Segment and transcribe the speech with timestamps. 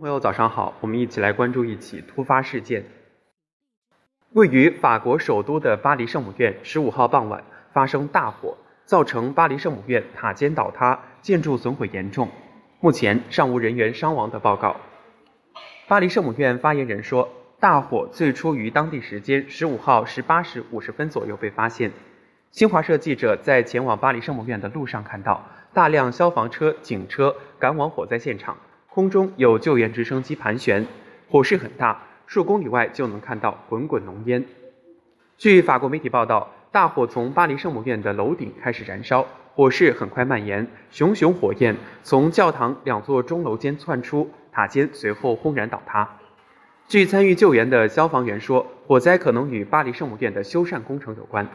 [0.00, 2.86] 朋友早上好，我们一起来关注一起突发事件。
[4.30, 8.56] 位于法国首都的巴黎圣母院十五号傍晚发生大火，
[8.86, 12.30] 造成巴黎圣母院塔尖倒塌，建筑损毁严重。
[12.80, 14.74] 目前尚无人员伤亡的报告。
[15.86, 17.28] 巴黎圣母院发言人说，
[17.58, 21.92] 大火最初于当地时间十五号十八时五十分左右被发现。
[22.52, 28.56] 新华社记者在前往巴黎圣母院的路上看到大量消防车、警车赶往火灾现场。
[28.92, 30.84] 空中有救援直升机盘旋，
[31.28, 34.44] 火势很大，数公里外就能看到滚滚浓烟。
[35.38, 46.16] 据法国媒体报道，大火从巴黎圣母院的楼顶开始燃烧，火势很快蔓延，熊熊火焰从教堂两座钟楼间窜出，塔尖随后轰然倒塌。
[46.88, 51.46] 据参与救援的消防员说，火灾可能与巴黎圣母院的修缮工程有关。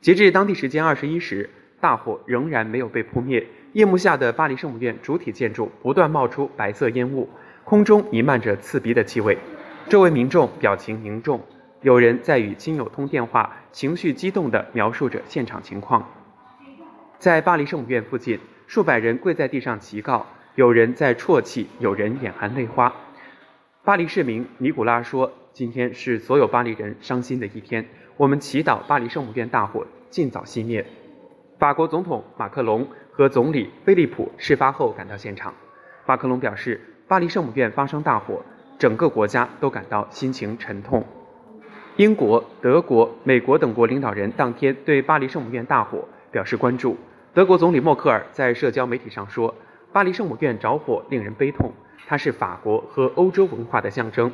[0.00, 1.50] 截至当地时间二十一时。
[1.80, 7.28] 大火仍然没有被扑灭，夜幕下的巴黎圣母院主体建筑不断冒出白色烟雾，
[7.64, 9.38] 空中弥漫着刺鼻的气味。
[9.88, 11.40] 周围民众表情凝重，
[11.80, 16.06] 有人在与亲友通电话，情绪激动地描述着现场情况。
[17.18, 22.94] 在巴黎圣母院附近，数百人跪在地上祈告，有人在啜泣，有人眼含泪花。
[23.82, 27.86] 巴黎市民尼古拉说：“今天是所有巴黎人伤心的一天，
[28.18, 30.84] 我们祈祷巴黎圣母院大火尽早熄灭。”
[31.60, 35.52] 法国总统马克龙和总理菲利普事发后赶到现场。
[36.06, 38.42] 马克龙表示，巴黎圣母院发生大火，
[38.78, 41.04] 整个国家都感到心情沉痛。
[41.96, 46.96] 英国、德国、美国等国领导人当天对巴黎圣母院大火表示关注。
[47.34, 49.54] 德国总理默克尔在社交媒体上说
[49.92, 51.70] ：“巴黎圣母院着火令人悲痛，
[52.06, 54.32] 它是法国和欧洲文化的象征。”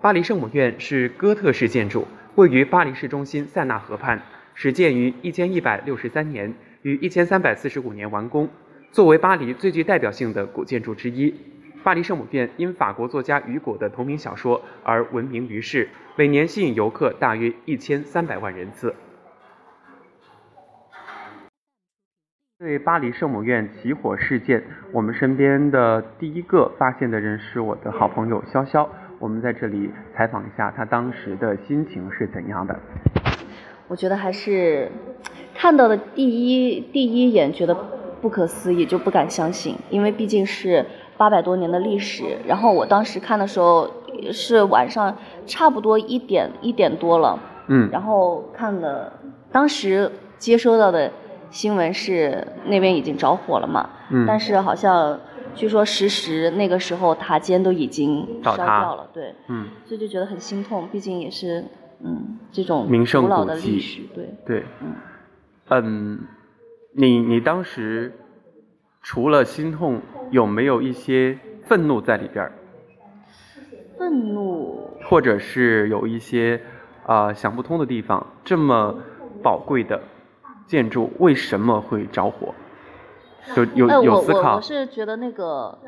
[0.00, 4.22] 巴黎圣母院是哥特式建筑，位于巴黎市中心塞纳河畔。
[4.54, 8.48] 始建于一千一百六十三年，于一千三百四十五年完工。
[8.90, 11.34] 作为巴黎最具代表性的古建筑之一，
[11.82, 18.94] 巴黎圣母院因法国作家雨果的同名小说而闻名于世，每年吸引游客大约一千三百万人次。
[22.58, 28.88] 对巴黎圣母院起火事件，我们身边的第一个发现的人是我的好朋友潇潇。
[29.18, 32.78] 我们在这里采访一下他当时的心情是怎样的。
[33.88, 34.90] 我觉得还是
[35.54, 37.74] 看到的第一第一眼觉得
[38.20, 42.38] 不可思议，就不敢相信，因为毕竟是八百多年的历史。
[42.46, 43.90] 然后我当时看的时候
[44.32, 45.16] 是晚上
[45.46, 49.12] 差不多一点一点多了，嗯，然后看了
[49.50, 51.12] 当时接收到的
[51.50, 55.20] 新闻是那边已经着火了嘛，嗯，但是好像
[55.54, 61.64] 据说实时那个时候塔尖都已经烧掉了，对，嗯，所以就觉得很心痛，毕竟也是。
[62.04, 64.94] 嗯，这种名胜古迹，对对，嗯
[65.68, 66.20] 嗯，
[66.92, 68.12] 你你当时
[69.00, 70.00] 除了心痛，
[70.32, 72.52] 有没有一些愤怒在里边儿？
[73.96, 76.60] 愤怒，或者是有一些
[77.06, 78.26] 啊想不通的地方？
[78.42, 78.96] 这么
[79.40, 80.00] 宝贵的
[80.66, 82.52] 建筑为什么会着火？
[83.54, 84.50] 有有有思考。
[84.52, 85.78] 我我是觉得那个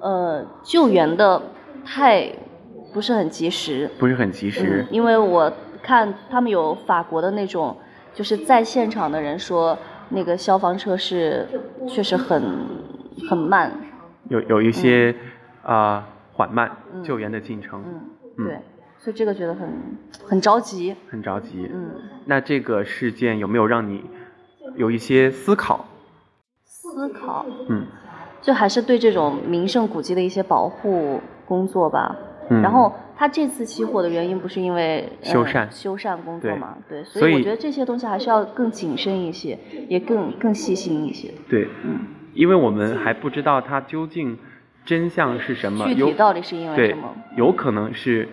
[0.00, 1.40] 呃救援的
[1.82, 2.30] 太。
[2.92, 5.52] 不是很及时，不是很及时，因为我
[5.82, 7.76] 看他们有法国的那种，
[8.14, 9.76] 就是在现场的人说，
[10.08, 11.46] 那个消防车是
[11.88, 12.42] 确实很
[13.28, 13.72] 很慢，
[14.28, 15.14] 有有一些
[15.62, 16.70] 啊缓慢
[17.02, 18.58] 救援的进程，嗯，对，
[18.98, 19.68] 所以这个觉得很
[20.26, 21.90] 很着急，很着急，嗯，
[22.26, 24.04] 那这个事件有没有让你
[24.76, 25.84] 有一些思考？
[26.64, 27.86] 思考，嗯，
[28.42, 32.16] 就还是对这种名胜古迹的一些保护工作吧。
[32.62, 36.76] 然后他这次起火的原因不是因为修缮修缮工作嘛？
[36.88, 39.56] 对，所以我觉得这些东西还是要更谨慎一些，
[39.88, 41.30] 也更更细心一些。
[41.48, 42.00] 对，嗯，
[42.34, 44.36] 因为我们还不知道它究竟
[44.84, 47.14] 真相是什么，具体到底是因为什么？
[47.36, 48.28] 有可能是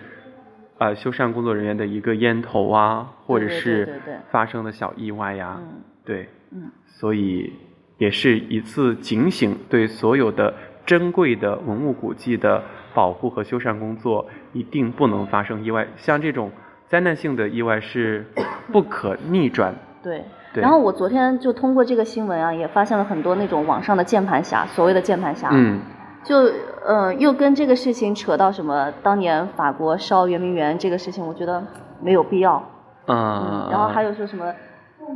[0.79, 4.01] 呃修缮工作人员的一个烟头啊，或者是
[4.31, 5.59] 发生的小意外呀。
[6.03, 7.53] 对，嗯，所以
[7.99, 10.53] 也是一次警醒，对所有的
[10.87, 12.63] 珍贵的文物古迹的。
[12.93, 16.49] 保护和修缮工作一定不能发生意外，像这种
[16.87, 18.25] 灾难性的意外是
[18.73, 19.71] 不可逆转。
[20.01, 20.23] 对，
[20.55, 25.79] 然后我昨天就通过这个新闻啊，也发现了很多那种网上的键盘侠，所谓的键盘侠，嗯，
[26.23, 26.37] 就
[26.83, 31.63] 呃又跟这个事情扯到什么当年法国烧圆明园这个事情，我觉得
[32.01, 32.63] 没有必要。
[33.05, 34.51] 嗯，然后还有说什么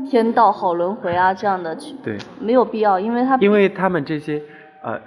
[0.08, 4.40] 天道好轮回啊这样的，对，没有必要，因为他因为他们这些
[4.84, 5.02] 呃。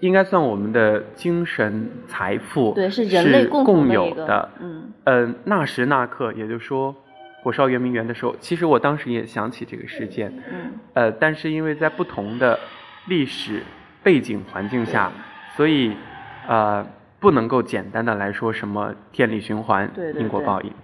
[0.00, 4.48] 应该算我们的精神财富，对，是人类共有的。
[4.60, 6.94] 嗯，嗯，那时那刻，也就是说，
[7.42, 10.32] 火烧圆明园的时候，其实我当时也想起这个事件。
[10.50, 12.58] 嗯，呃，但是因为在不同的
[13.06, 13.62] 历史
[14.02, 15.10] 背景环境下，
[15.56, 15.92] 所以
[16.46, 16.84] 呃，
[17.20, 20.70] 不能够简单的来说什么天理循环、对对对因果报应。
[20.70, 20.74] 嗯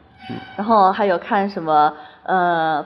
[0.57, 1.93] 然后还有看什么
[2.23, 2.83] 呃，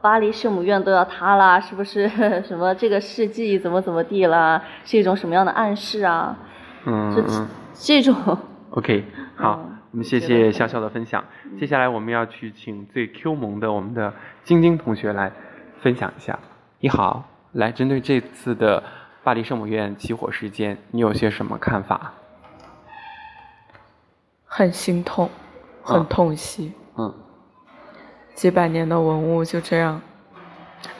[0.00, 2.08] 巴黎圣母院都要塌啦，是不是
[2.46, 4.62] 什么这个世纪怎么怎么地啦？
[4.84, 6.36] 是一种什么样的暗示啊？
[6.84, 8.14] 嗯嗯这种，，
[8.70, 9.04] OK，
[9.34, 11.24] 好，嗯我们谢谢潇潇的分享。
[11.58, 14.12] 接下来我们要去请最 Q 萌的我们的
[14.44, 15.32] 晶晶同学来
[15.80, 16.38] 分享一下。
[16.80, 18.82] 你好，来针对这次的
[19.24, 22.12] 巴黎圣母院起火事件，你有些什么看法？
[24.44, 25.28] 很心痛，
[25.82, 27.12] 很痛惜，嗯，
[28.36, 30.00] 几百年的文物就这样。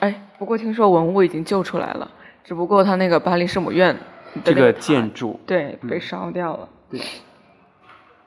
[0.01, 2.11] 哎，不过听说文物已经救出来了，
[2.43, 3.95] 只不过他那个巴黎圣母院
[4.43, 6.67] 的这个建筑，对嗯被烧掉了。
[6.89, 6.99] 对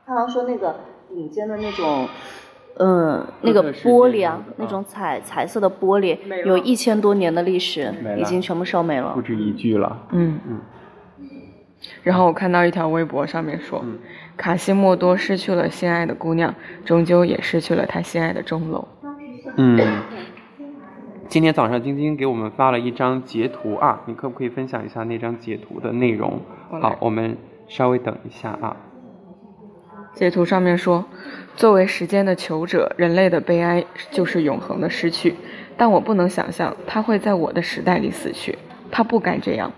[0.06, 0.80] 他好像说那个
[1.10, 2.08] 顶尖的那种。
[2.82, 6.16] 嗯，那个玻璃啊那种彩彩色的玻璃
[6.46, 9.20] 有一千多年的历史已经全部烧没了不。
[9.20, 9.98] 止一句了。
[10.12, 10.60] 嗯嗯
[12.02, 13.98] 然后我看到一条微博上面说，嗯
[14.36, 18.86] 卡西莫多失去了心爱的姑娘，终究也失去了他心爱的钟楼。
[19.56, 19.78] 嗯，
[21.28, 26.40] 今天早上晶晶给我们发了一张截图啊，你可不可以分享一下那张截图的内容？
[26.80, 27.36] 好，我们
[27.68, 28.76] 稍微等一下啊。
[30.12, 31.04] 截图上面说，
[31.54, 35.36] 作为时间的求者，人类的悲哀就是永恒的失去。
[35.76, 38.58] 但我不能想象他会在我的时代里死去，
[38.90, 39.72] 他不该这样。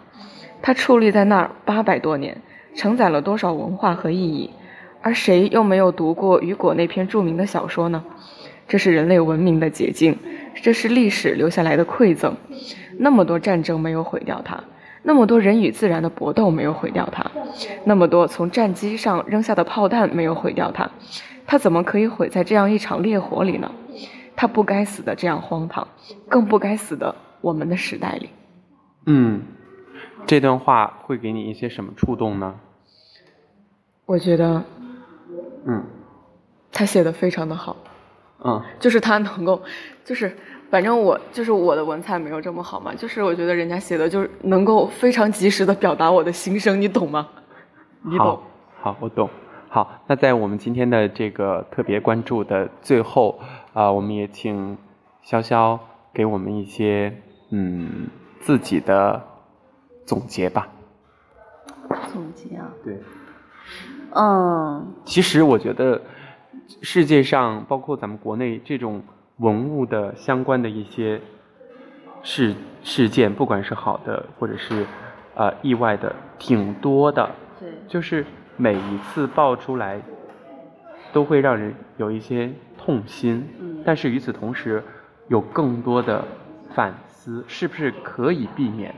[0.62, 2.40] 他矗立在那儿八百多年，
[2.74, 4.50] 承载了多少文化和意义，
[5.00, 8.04] 而谁又没有读过雨果那篇著名的小说呢？
[8.72, 10.18] 这是人类文明的结晶，
[10.62, 12.34] 这是历史留下来的馈赠。
[12.96, 14.64] 那么多战争没有毁掉它，
[15.02, 17.30] 那么多人与自然的搏斗没有毁掉它，
[17.84, 20.90] 那么多从战机上扔下的炮弹没有毁掉它，
[21.46, 23.70] 它怎么可以毁在这样一场烈火里呢？
[24.34, 25.86] 它不该死的这样荒唐，
[26.26, 28.30] 更不该死的我们的时代里。
[29.04, 29.42] 嗯，
[30.26, 32.54] 这段话会给你一些什么触动呢？
[34.06, 34.64] 我觉得
[35.66, 35.84] 嗯
[36.72, 37.76] 他写的非常的好，
[38.44, 39.62] 嗯就是他能够，
[40.04, 40.34] 就是
[40.70, 47.28] 反正我就是我的文采没有这么好嘛，就是我觉得人家写的就是能够非常及时的表达我的心声，你懂吗？
[48.02, 48.42] 你懂好，
[48.80, 49.28] 好，我懂。
[49.68, 53.40] 好，那在我们今天的这个特别关注的最后，
[53.72, 54.76] 啊、我们也请
[55.24, 55.78] 潇潇
[56.12, 57.16] 给我们一些
[57.50, 58.08] 嗯
[58.40, 59.22] 自己的
[60.04, 60.68] 总结吧。
[62.12, 62.98] 总结啊，对，
[64.14, 66.00] 嗯，其实我觉得
[66.80, 69.02] 世界上，包括咱们国内这种
[69.38, 71.20] 文物的相关的一些
[72.22, 74.86] 事事件，不管是好的或者是
[75.34, 77.28] 呃意外的，挺多的。
[77.60, 78.24] 对，就是
[78.56, 80.00] 每一次爆出来，
[81.12, 83.46] 都会让人有一些痛心。
[83.60, 84.82] 嗯但是与此同时，
[85.28, 86.24] 有更多的
[86.72, 88.94] 反思，是不是可以避免？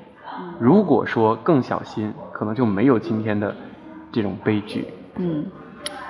[0.59, 3.55] 如果说更小心，可能就没有今天的
[4.13, 4.89] 这种悲剧。
[5.17, 5.47] 嗯，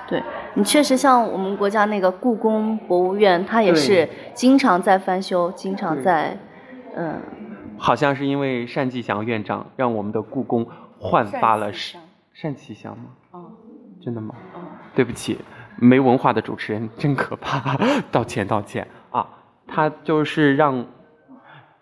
[0.07, 0.21] 对
[0.53, 6.37] 你确实像我们国家那个故宫博物院，它也是经常在翻修，经常在，
[6.95, 7.19] 嗯，
[7.77, 10.65] 好像是因为单霁翔院长让我们的故宫
[10.99, 12.01] 焕发了单
[12.41, 13.05] 单霁翔吗？
[13.31, 13.45] 哦
[14.03, 14.35] 真的吗？
[14.53, 14.59] 哦，
[14.93, 15.39] 对不起，
[15.77, 17.75] 没文化的主持人真可怕，
[18.11, 19.27] 道歉道歉啊！
[19.67, 20.85] 他就是让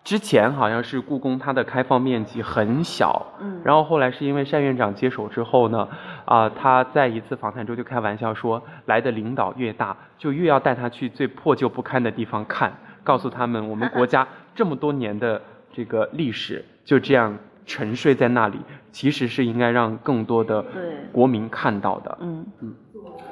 [0.04, 5.88] 之前好像是故宫它的开放面积很小，嗯，然后后来是因为单院长接手之后呢，
[6.26, 12.70] 啊、他在一次访谈中就开玩笑说，来的领导越大，就越要带他去最破旧不堪的地方看，
[13.02, 15.40] 告诉他们我们国家这么多年的
[15.72, 18.58] 这个历史就这样沉睡在那里，
[18.92, 20.82] 其实是应该让更多的对。
[21.12, 22.18] 国民看到的。
[22.20, 22.46] 嗯。
[22.60, 22.74] 嗯。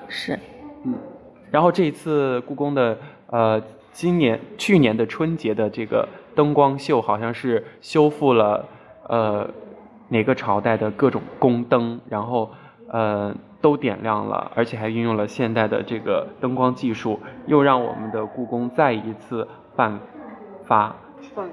[0.08, 0.38] 是，
[0.86, 0.94] 嗯，
[1.50, 8.64] 然后这一次故宫的呃，今年去年的春节的这个灯光秀，好像是修复了
[9.08, 9.48] 呃
[10.08, 12.50] 哪个朝代的各种宫灯，然后
[12.88, 19.98] 呃都点亮了，而且还运用了现代的这个灯光技术，又让我们的故宫再一次焕
[20.64, 20.96] 发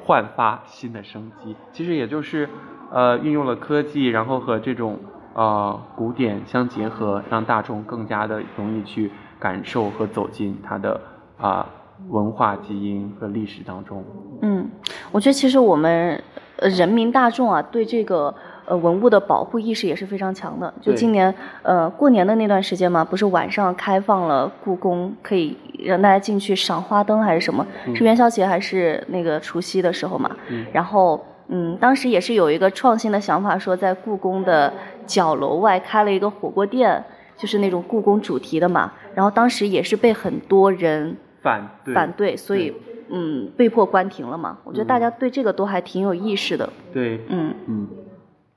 [0.05, 1.55] 焕发新的生机。
[1.71, 2.49] 其实也就是
[2.91, 4.97] 呃运用了科技，然后和这种
[5.33, 10.99] 呃古典相结合，让大众更加的容易去感受和走进它的
[11.37, 11.65] 啊、
[12.07, 14.03] 文化基因和历史当中。
[14.41, 14.69] 嗯，
[15.11, 16.21] 我觉得其实我们
[16.57, 18.33] 呃人民大众啊，对这个
[18.65, 20.73] 呃文物的保护意识也是非常强的。
[20.81, 27.65] 就今年呃过年的那段时间嘛，不是晚上开放了故宫，可以让大家进去赏花灯还是什么？
[27.85, 30.31] 嗯是元宵节还是那个除夕的时候嘛？
[30.49, 31.23] 嗯然后。
[31.51, 34.71] 嗯，当时也是有一个创新的想法，说在故宫的
[35.07, 37.03] 角楼外开了一个火锅店，
[37.35, 38.91] 就是那种故宫主题的嘛。
[39.15, 42.73] 然后当时也是被很多人反对反对，所以
[43.09, 44.57] 嗯被迫关停了嘛。
[44.63, 46.69] 我觉得嗯大家对这个都还挺有意识的。
[46.93, 47.87] 对，嗯嗯，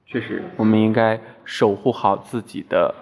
[0.06, 2.94] 确实，我们应该守护好自己的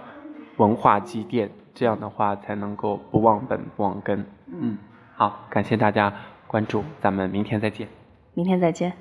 [0.57, 4.25] 文化积淀，这样的话才能够不忘本不忘根。
[4.47, 4.77] 嗯，
[5.17, 6.13] 好，感谢大家
[6.47, 7.89] 关注，咱们明天再见。
[8.35, 8.93] 明天再见。